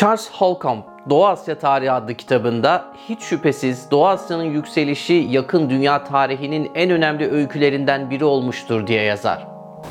[0.00, 6.70] Charles Holcomb, Doğu Asya Tarihi adlı kitabında hiç şüphesiz Doğu Asya'nın yükselişi yakın dünya tarihinin
[6.74, 9.46] en önemli öykülerinden biri olmuştur diye yazar.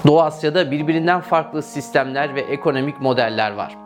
[0.07, 3.77] Doğu Asya'da birbirinden farklı sistemler ve ekonomik modeller var.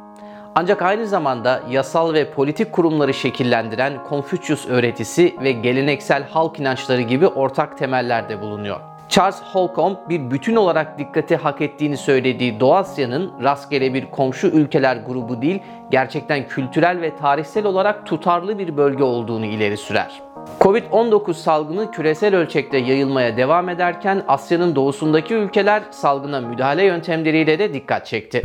[0.56, 7.28] Ancak aynı zamanda yasal ve politik kurumları şekillendiren Konfüçyüs öğretisi ve geleneksel halk inançları gibi
[7.28, 8.93] ortak temellerde bulunuyor.
[9.14, 14.98] Charles Holcomb bir bütün olarak dikkati hak ettiğini söylediği Doğu Asya'nın rastgele bir komşu ülkeler
[15.08, 15.60] grubu değil,
[15.92, 20.22] gerçekten kültürel ve tarihsel olarak tutarlı bir bölge olduğunu ileri sürer.
[20.60, 28.06] Covid-19 salgını küresel ölçekte yayılmaya devam ederken Asya'nın doğusundaki ülkeler salgına müdahale yöntemleriyle de dikkat
[28.06, 28.44] çekti.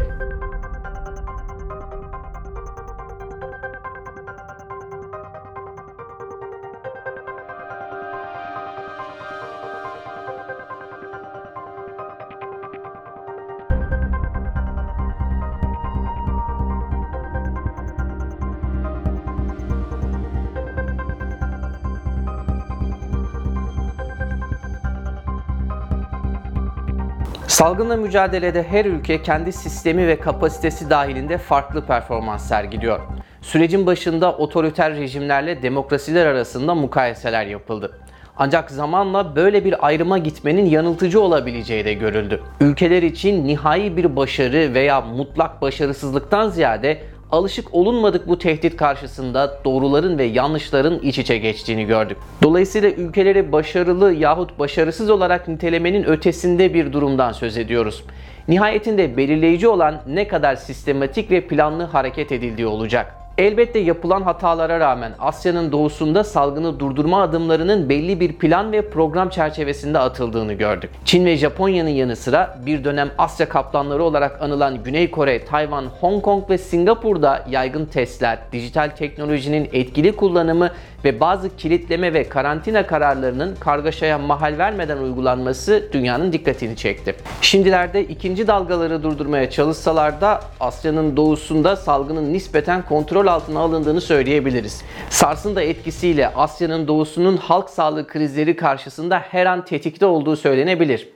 [27.59, 33.01] Salgınla mücadelede her ülke kendi sistemi ve kapasitesi dahilinde farklı performans sergiliyor.
[33.43, 37.99] Sürecin başında otoriter rejimlerle demokrasiler arasında mukayeseler yapıldı.
[38.37, 42.43] Ancak zamanla böyle bir ayrıma gitmenin yanıltıcı olabileceği de görüldü.
[42.61, 50.19] Ülkeler için nihai bir başarı veya mutlak başarısızlıktan ziyade alışık olunmadık bu tehdit karşısında doğruların
[50.19, 52.17] ve yanlışların iç içe geçtiğini gördük.
[52.43, 58.05] Dolayısıyla ülkeleri başarılı yahut başarısız olarak nitelemenin ötesinde bir durumdan söz ediyoruz.
[58.49, 63.28] Nihayetinde belirleyici olan ne kadar sistematik ve planlı hareket edildiği olacak.
[63.39, 69.99] Elbette yapılan hatalara rağmen Asya'nın doğusunda salgını durdurma adımlarının belli bir plan ve program çerçevesinde
[69.99, 70.91] atıldığını gördük.
[71.05, 76.23] Çin ve Japonya'nın yanı sıra bir dönem Asya kaplanları olarak anılan Güney Kore, Tayvan, Hong
[76.23, 80.71] Kong ve Singapur'da yaygın testler, dijital teknolojinin etkili kullanımı
[81.05, 87.15] ve bazı kilitleme ve karantina kararlarının kargaşaya mahal vermeden uygulanması dünyanın dikkatini çekti.
[87.41, 94.83] Şimdilerde ikinci dalgaları durdurmaya çalışsalar da Asya'nın doğusunda salgının nispeten kontrol altına alındığını söyleyebiliriz.
[95.11, 101.09] SARS'ın da etkisiyle Asya'nın doğusunun halk sağlığı krizleri karşısında her an tetikte olduğu söylenebilir.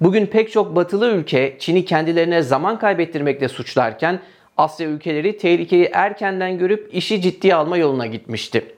[0.00, 4.20] Bugün pek çok batılı ülke Çin'i kendilerine zaman kaybettirmekle suçlarken
[4.56, 8.74] Asya ülkeleri tehlikeyi erkenden görüp işi ciddiye alma yoluna gitmişti.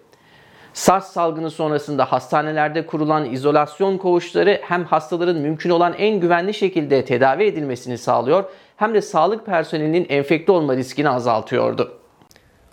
[0.73, 7.45] SARS salgını sonrasında hastanelerde kurulan izolasyon koğuşları hem hastaların mümkün olan en güvenli şekilde tedavi
[7.45, 8.45] edilmesini sağlıyor
[8.77, 12.04] hem de sağlık personelinin enfekte olma riskini azaltıyordu.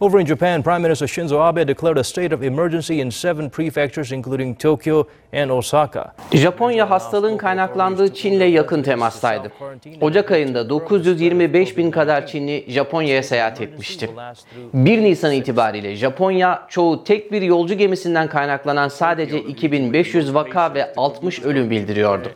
[0.02, 4.12] Over in Japan, Prime Minister Shinzo Abe declared a state of emergency in seven prefectures
[4.12, 6.14] including Tokyo and Osaka.
[6.34, 9.52] Japonya hastalığın kaynaklandığı Çin'le yakın temastaydı.
[10.02, 14.10] Ocak ayında 925 bin kadar Çinli Japonya'ya seyahat etmişti.
[14.74, 21.40] 1 Nisan itibariyle Japonya çoğu tek bir yolcu gemisinden kaynaklanan sadece 2500 vaka ve 60
[21.40, 22.32] ölüm bildiriyordu.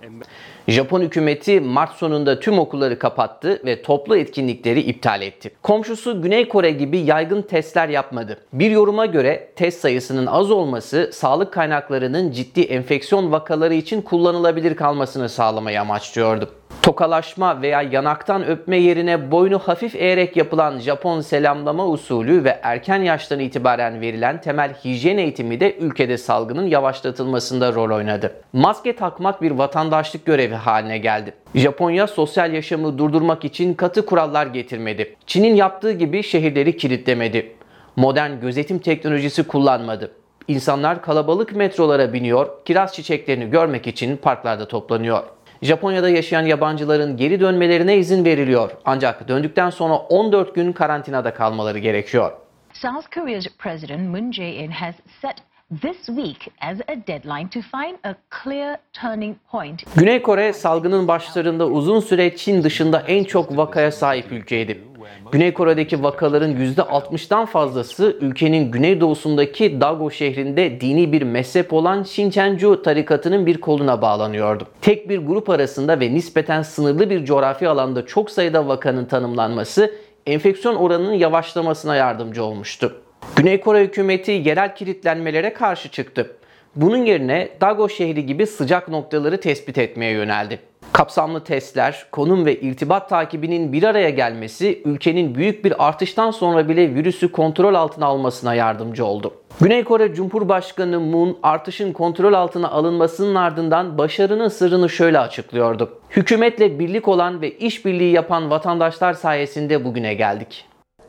[0.67, 5.51] Japon hükümeti Mart sonunda tüm okulları kapattı ve toplu etkinlikleri iptal etti.
[5.63, 8.37] Komşusu Güney Kore gibi yaygın testler yapmadı.
[8.53, 15.29] Bir yoruma göre test sayısının az olması sağlık kaynaklarının ciddi enfeksiyon vakaları için kullanılabilir kalmasını
[15.29, 16.49] sağlamayı amaçlıyordu.
[16.85, 23.39] Tokalaşma veya yanaktan öpme yerine boynu hafif eğerek yapılan Japon selamlama usulü ve erken yaştan
[23.39, 28.33] itibaren verilen temel hijyen eğitimi de ülkede salgının yavaşlatılmasında rol oynadı.
[28.53, 31.33] Maske takmak bir vatandaşlık görevi haline geldi.
[31.55, 35.15] Japonya sosyal yaşamı durdurmak için katı kurallar getirmedi.
[35.27, 37.55] Çin'in yaptığı gibi şehirleri kilitlemedi.
[37.95, 40.11] Modern gözetim teknolojisi kullanmadı.
[40.47, 45.23] İnsanlar kalabalık metrolara biniyor, kiraz çiçeklerini görmek için parklarda toplanıyor.
[45.65, 48.71] Japonya'da yaşayan yabancıların geri dönmelerine izin veriliyor.
[48.85, 52.31] Ancak döndükten sonra 14 gün karantinada kalmaları gerekiyor.
[52.73, 55.35] South Korea's President Moon Jae-in has set
[55.81, 59.83] this week as a deadline to find a clear turning point.
[59.95, 64.83] Güney Kore salgının başlarında uzun süre Çin dışında en çok vakaya sahip ülkeydi.
[65.31, 73.45] Güney Kore'deki vakaların %60'dan fazlası ülkenin güneydoğusundaki Dago şehrinde dini bir mezhep olan Shincheonju tarikatının
[73.45, 74.67] bir koluna bağlanıyordu.
[74.81, 79.91] Tek bir grup arasında ve nispeten sınırlı bir coğrafi alanda çok sayıda vakanın tanımlanması
[80.25, 83.01] enfeksiyon oranının yavaşlamasına yardımcı olmuştu.
[83.35, 86.31] Güney Kore hükümeti yerel kilitlenmelere karşı çıktı.
[86.75, 90.59] Bunun yerine Dago şehri gibi sıcak noktaları tespit etmeye yöneldi.
[90.94, 96.94] Kapsamlı testler, konum ve irtibat takibinin bir araya gelmesi ülkenin büyük bir artıştan sonra bile
[96.94, 99.34] virüsü kontrol altına almasına yardımcı oldu.
[99.60, 106.00] Güney Kore Cumhurbaşkanı Moon artışın kontrol altına alınmasının ardından başarının sırrını şöyle açıklıyordu.
[106.10, 110.64] Hükümetle birlik olan ve işbirliği yapan vatandaşlar sayesinde bugüne geldik.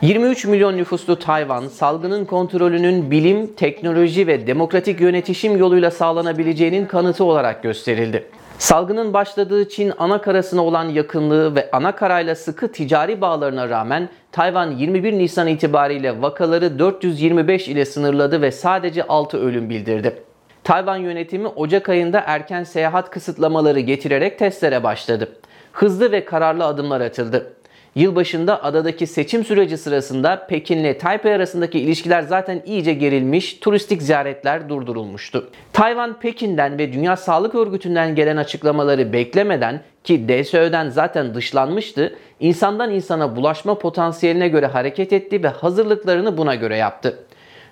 [0.03, 7.63] 23 milyon nüfuslu Tayvan, salgının kontrolünün bilim, teknoloji ve demokratik yönetişim yoluyla sağlanabileceğinin kanıtı olarak
[7.63, 8.27] gösterildi.
[8.59, 14.71] Salgının başladığı Çin ana karasına olan yakınlığı ve ana karayla sıkı ticari bağlarına rağmen Tayvan
[14.71, 20.23] 21 Nisan itibariyle vakaları 425 ile sınırladı ve sadece 6 ölüm bildirdi.
[20.65, 25.29] Tayvan yönetimi Ocak ayında erken seyahat kısıtlamaları getirerek testlere başladı.
[25.73, 27.55] Hızlı ve kararlı adımlar atıldı.
[27.95, 35.51] Yılbaşında adadaki seçim süreci sırasında Pekin'le Taipei arasındaki ilişkiler zaten iyice gerilmiş, turistik ziyaretler durdurulmuştu.
[35.73, 43.37] Tayvan Pekin'den ve Dünya Sağlık Örgütü'nden gelen açıklamaları beklemeden ki DSÖ'den zaten dışlanmıştı, insandan insana
[43.37, 47.24] bulaşma potansiyeline göre hareket etti ve hazırlıklarını buna göre yaptı.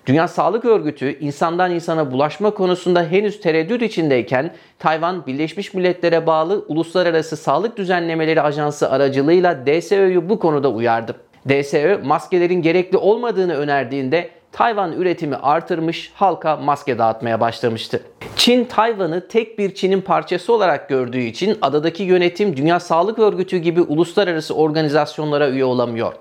[0.06, 7.36] Dünya Sağlık Örgütü insandan insana bulaşma konusunda henüz tereddüt içindeyken Tayvan Birleşmiş Milletler'e bağlı Uluslararası
[7.36, 11.16] Sağlık Düzenlemeleri Ajansı aracılığıyla DSÖ'yü bu konuda uyardı.
[11.48, 18.00] DSÖ maskelerin gerekli olmadığını önerdiğinde Tayvan üretimi artırmış, halka maske dağıtmaya başlamıştı.
[18.36, 23.80] Çin, Tayvan'ı tek bir Çin'in parçası olarak gördüğü için adadaki yönetim Dünya Sağlık Örgütü gibi
[23.80, 26.12] uluslararası organizasyonlara üye olamıyor.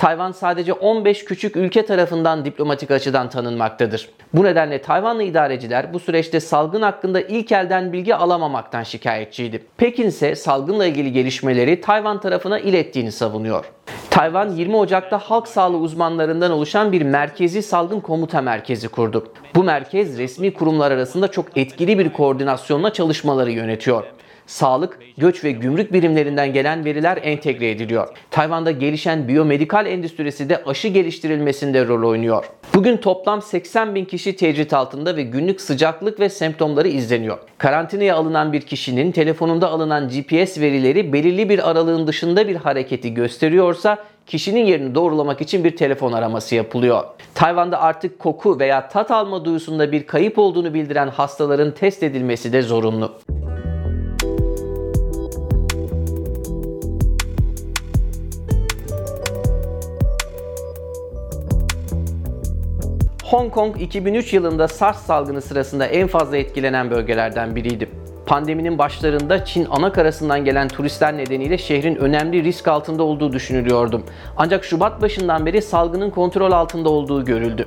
[0.00, 4.08] Tayvan sadece 15 küçük ülke tarafından diplomatik açıdan tanınmaktadır.
[4.34, 9.62] Bu nedenle Tayvanlı idareciler bu süreçte salgın hakkında ilk elden bilgi alamamaktan şikayetçiydi.
[9.76, 13.64] Pekin ise salgınla ilgili gelişmeleri Tayvan tarafına ilettiğini savunuyor.
[14.10, 19.32] Tayvan 20 Ocak'ta halk sağlığı uzmanlarından oluşan bir merkezi salgın komuta merkezi kurdu.
[19.54, 24.04] Bu merkez resmi kurumlar arasında çok etkili bir koordinasyonla çalışmaları yönetiyor
[24.50, 28.08] sağlık, göç ve gümrük birimlerinden gelen veriler entegre ediliyor.
[28.30, 32.44] Tayvan'da gelişen biyomedikal endüstrisi de aşı geliştirilmesinde rol oynuyor.
[32.74, 37.38] Bugün toplam 80 bin kişi tecrit altında ve günlük sıcaklık ve semptomları izleniyor.
[37.58, 43.98] Karantinaya alınan bir kişinin telefonunda alınan GPS verileri belirli bir aralığın dışında bir hareketi gösteriyorsa
[44.26, 47.04] kişinin yerini doğrulamak için bir telefon araması yapılıyor.
[47.34, 52.62] Tayvan'da artık koku veya tat alma duyusunda bir kayıp olduğunu bildiren hastaların test edilmesi de
[52.62, 53.12] zorunlu.
[63.30, 67.90] Hong Kong 2003 yılında SARS salgını sırasında en fazla etkilenen bölgelerden biriydi.
[68.26, 74.02] Pandeminin başlarında Çin ana karasından gelen turistler nedeniyle şehrin önemli risk altında olduğu düşünülüyordu.
[74.36, 77.66] Ancak Şubat başından beri salgının kontrol altında olduğu görüldü.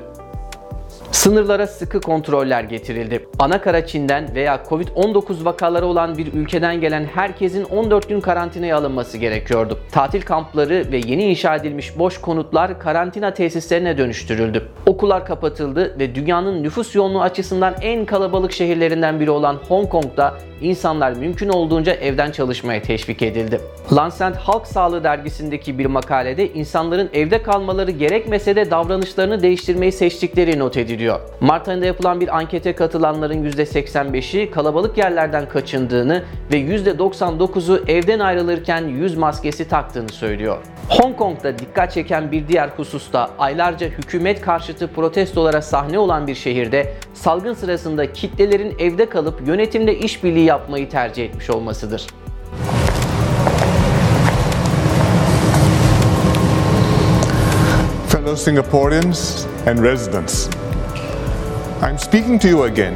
[1.14, 3.26] Sınırlara sıkı kontroller getirildi.
[3.40, 9.80] Anakara Çin'den veya Covid-19 vakaları olan bir ülkeden gelen herkesin 14 gün karantinaya alınması gerekiyordu.
[9.92, 14.70] Tatil kampları ve yeni inşa edilmiş boş konutlar karantina tesislerine dönüştürüldü.
[14.86, 21.12] Okullar kapatıldı ve dünyanın nüfus yoğunluğu açısından en kalabalık şehirlerinden biri olan Hong Kong'da insanlar
[21.12, 23.62] mümkün olduğunca evden çalışmaya teşvik edildi.
[23.94, 30.78] Lancet Halk Sağlığı dergisindeki bir makalede insanların evde kalmaları gerekmese de davranışlarını değiştirmeyi seçtikleri not
[30.78, 31.03] ediliyor.
[31.40, 39.18] Mart ayında yapılan bir ankete katılanların %85'i kalabalık yerlerden kaçındığını ve %99'u evden ayrılırken yüz
[39.18, 40.58] maskesi taktığını söylüyor.
[40.90, 46.94] Hong Kong'da dikkat çeken bir diğer hususta aylarca hükümet karşıtı protestolara sahne olan bir şehirde
[47.14, 52.08] salgın sırasında kitlelerin evde kalıp yönetimle işbirliği yapmayı tercih etmiş olmasıdır.
[58.24, 60.63] fellow Singaporeans and residents.
[61.84, 62.96] I'm speaking to you again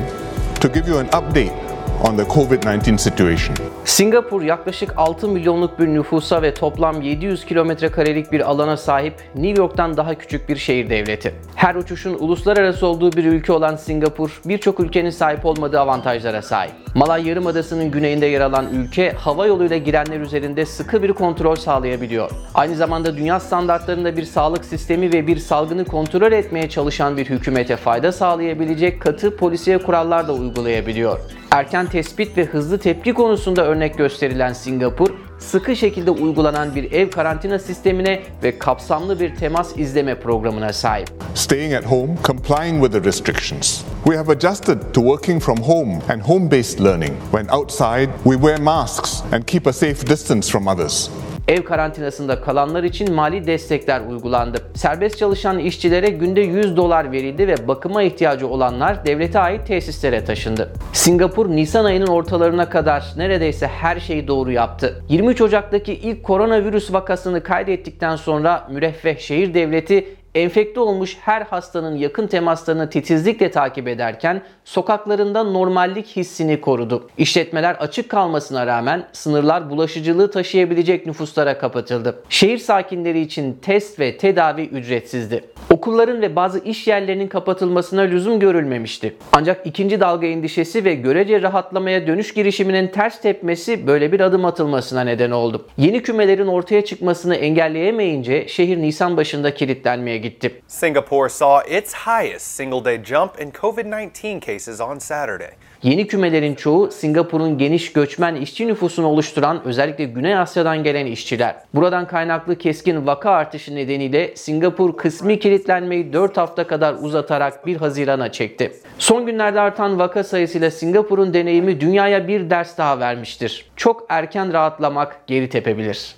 [0.61, 1.66] to give you an update
[2.03, 3.55] on the COVID 19 situation.
[3.85, 9.61] Singapur yaklaşık 6 milyonluk bir nüfusa ve toplam 700 kilometre karelik bir alana sahip New
[9.61, 11.35] York'tan daha küçük bir şehir devleti.
[11.55, 16.73] Her uçuşun uluslararası olduğu bir ülke olan Singapur birçok ülkenin sahip olmadığı avantajlara sahip.
[16.95, 22.31] Malay Yarımadası'nın güneyinde yer alan ülke hava yoluyla girenler üzerinde sıkı bir kontrol sağlayabiliyor.
[22.53, 27.77] Aynı zamanda dünya standartlarında bir sağlık sistemi ve bir salgını kontrol etmeye çalışan bir hükümete
[27.77, 31.19] fayda sağlayabilecek katı polisiye kurallar da uygulayabiliyor.
[31.51, 37.59] Erken tespit ve hızlı tepki konusunda örnek gösterilen Singapur, sıkı şekilde uygulanan bir ev karantina
[37.59, 41.09] sistemine ve kapsamlı bir temas izleme programına sahip.
[41.35, 43.81] Staying at home, complying with the restrictions.
[44.05, 47.13] We have adjusted to working from home and home based learning.
[47.31, 51.09] When outside, we wear masks and keep a safe distance from others.
[51.47, 54.57] Ev karantinasında kalanlar için mali destekler uygulandı.
[54.75, 60.73] Serbest çalışan işçilere günde 100 dolar verildi ve bakıma ihtiyacı olanlar devlete ait tesislere taşındı.
[60.93, 65.03] Singapur Nisan ayının ortalarına kadar neredeyse her şeyi doğru yaptı.
[65.09, 72.27] 23 Ocak'taki ilk koronavirüs vakasını kaydettikten sonra müreffeh şehir devleti enfekte olmuş her hastanın yakın
[72.27, 77.09] temaslarını titizlikle takip ederken sokaklarında normallik hissini korudu.
[77.17, 82.23] İşletmeler açık kalmasına rağmen sınırlar bulaşıcılığı taşıyabilecek nüfuslara kapatıldı.
[82.29, 85.43] Şehir sakinleri için test ve tedavi ücretsizdi.
[85.69, 89.15] Okulların ve bazı iş yerlerinin kapatılmasına lüzum görülmemişti.
[89.33, 95.01] Ancak ikinci dalga endişesi ve görece rahatlamaya dönüş girişiminin ters tepmesi böyle bir adım atılmasına
[95.01, 95.65] neden oldu.
[95.77, 100.61] Yeni kümelerin ortaya çıkmasını engelleyemeyince şehir Nisan başında kilitlenmeye gitti.
[100.67, 105.51] Singapore saw its highest single day jump in COVID 19 cases on Saturday.
[105.83, 111.55] Yeni kümelerin çoğu Singapur'un geniş göçmen işçi nüfusunu oluşturan özellikle Güney Asya'dan gelen işçiler.
[111.73, 118.31] Buradan kaynaklı keskin vaka artışı nedeniyle Singapur kısmi kilitlenmeyi 4 hafta kadar uzatarak 1 Haziran'a
[118.31, 118.71] çekti.
[118.99, 123.65] Son günlerde artan vaka sayısıyla Singapur'un deneyimi dünyaya bir ders daha vermiştir.
[123.75, 126.15] Çok erken rahatlamak geri tepebilir.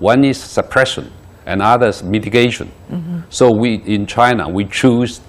[0.00, 1.04] One is suppression
[1.50, 2.68] and others mitigation.
[3.30, 5.20] So we in China we choose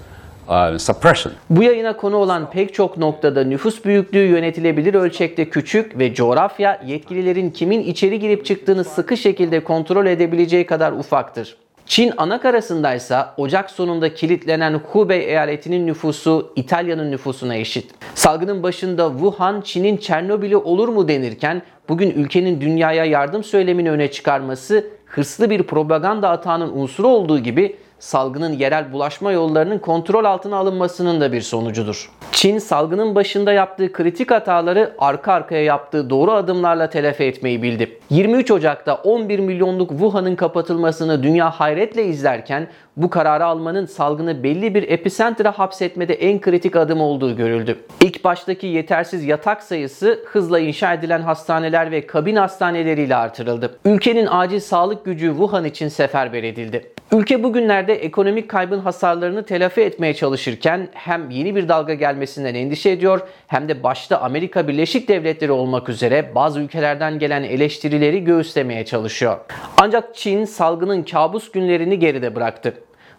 [0.48, 1.34] uh, suppression.
[1.50, 7.50] Bu yayına konu olan pek çok noktada nüfus büyüklüğü yönetilebilir ölçekte küçük ve coğrafya yetkililerin
[7.50, 11.56] kimin içeri girip çıktığını sıkı şekilde kontrol edebileceği kadar ufaktır.
[11.86, 17.90] Çin anakarasındaysa Ocak sonunda kilitlenen Hubei eyaletinin nüfusu İtalya'nın nüfusuna eşit.
[18.14, 24.86] Salgının başında Wuhan Çin'in Çernobil'i olur mu denirken bugün ülkenin dünyaya yardım söylemini öne çıkarması
[25.12, 31.32] hırslı bir propaganda atağının unsuru olduğu gibi salgının yerel bulaşma yollarının kontrol altına alınmasının da
[31.32, 32.10] bir sonucudur.
[32.32, 37.98] Çin salgının başında yaptığı kritik hataları arka arkaya yaptığı doğru adımlarla telafi etmeyi bildi.
[38.10, 44.88] 23 Ocak'ta 11 milyonluk Wuhan'ın kapatılmasını dünya hayretle izlerken bu kararı almanın salgını belli bir
[44.88, 47.78] epicenter'a hapsetmede en kritik adım olduğu görüldü.
[48.00, 53.78] İlk baştaki yetersiz yatak sayısı hızla inşa edilen hastaneler ve kabin hastaneleriyle artırıldı.
[53.84, 56.91] Ülkenin acil sağlık gücü Wuhan için seferber edildi.
[57.12, 63.20] Ülke bugünlerde ekonomik kaybın hasarlarını telafi etmeye çalışırken hem yeni bir dalga gelmesinden endişe ediyor
[63.46, 69.38] hem de başta Amerika Birleşik Devletleri olmak üzere bazı ülkelerden gelen eleştirileri göğüslemeye çalışıyor.
[69.76, 72.74] Ancak Çin salgının kabus günlerini geride bıraktı.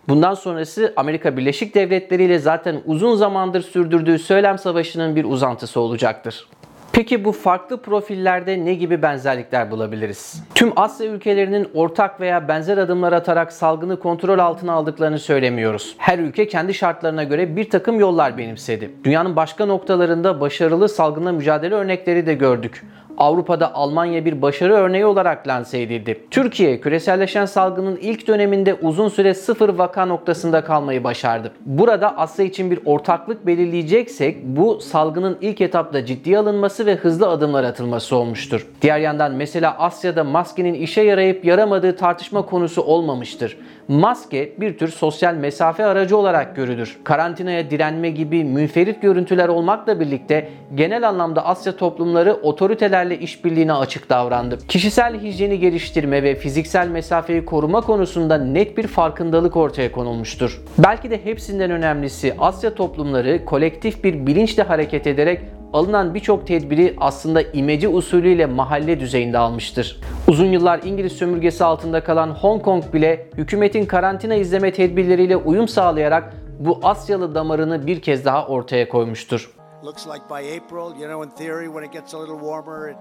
[0.08, 6.48] Bundan sonrası Amerika Birleşik Devletleri ile zaten uzun zamandır sürdürdüğü söylem savaşının bir uzantısı olacaktır.
[6.96, 10.44] Peki bu farklı profillerde ne gibi benzerlikler bulabiliriz?
[10.56, 15.96] Tüm Asya ülkelerinin ortak veya benzer adımlar atarak salgını kontrol altına aldıklarını söylemiyoruz.
[15.98, 18.92] Her ülke kendi şartlarına göre bir takım yollar benimsedi.
[19.04, 22.84] Dünyanın başka noktalarında başarılı salgınla mücadele örnekleri de gördük.
[23.18, 26.20] Avrupa'da Almanya bir başarı örneği olarak lanse edildi.
[26.32, 31.52] Türkiye küreselleşen salgının ilk döneminde uzun süre sıfır vaka noktasında kalmayı başardı.
[31.66, 37.64] Burada Asya için bir ortaklık belirleyeceksek bu salgının ilk etapta ciddiye alınması ve hızlı adımlar
[37.64, 38.68] atılması olmuştur.
[38.82, 43.58] Diğer yandan mesela Asya'da maskenin işe yarayıp yaramadığı tartışma konusu olmamıştır.
[43.88, 47.00] Maske bir tür sosyal mesafe aracı olarak görülür.
[47.04, 54.58] Karantinaya direnme gibi münferit görüntüler olmakla birlikte genel anlamda Asya toplumları otoritelerle işbirliğine açık davrandı.
[54.68, 60.62] Kişisel hijyeni geliştirme ve fiziksel mesafeyi koruma konusunda net bir farkındalık ortaya konulmuştur.
[60.78, 65.42] Belki de hepsinden önemlisi Asya toplumları kolektif bir bilinçle hareket ederek
[65.74, 70.00] alınan birçok tedbiri aslında imece usulüyle mahalle düzeyinde almıştır.
[70.28, 76.34] Uzun yıllar İngiliz sömürgesi altında kalan Hong Kong bile hükümetin karantina izleme tedbirleriyle uyum sağlayarak
[76.60, 79.52] bu Asyalı damarını bir kez daha ortaya koymuştur.
[79.86, 82.98] Looks like by April, you know, in theory, when it gets a little warmer, it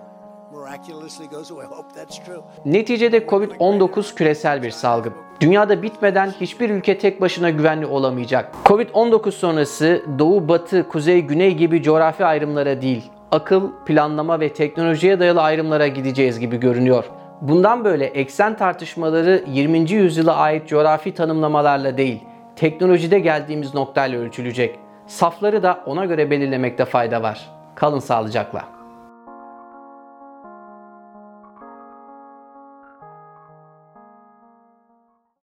[0.52, 1.67] miraculously goes away.
[1.71, 2.41] Hope that's true.
[2.64, 5.12] Neticede Covid-19 küresel bir salgın.
[5.41, 8.55] Dünyada bitmeden hiçbir ülke tek başına güvenli olamayacak.
[8.64, 15.43] Covid-19 sonrası doğu, batı, kuzey, güney gibi coğrafi ayrımlara değil, akıl, planlama ve teknolojiye dayalı
[15.43, 17.05] ayrımlara gideceğiz gibi görünüyor.
[17.41, 19.91] Bundan böyle eksen tartışmaları 20.
[19.91, 22.21] yüzyıla ait coğrafi tanımlamalarla değil,
[22.57, 24.79] teknolojide geldiğimiz noktayla ölçülecek.
[25.07, 27.51] Safları da ona göre belirlemekte fayda var.
[27.75, 28.72] Kalın sağlıcakla.